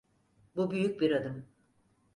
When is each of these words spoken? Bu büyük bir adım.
Bu 0.55 0.71
büyük 0.71 1.01
bir 1.01 1.11
adım. 1.11 1.45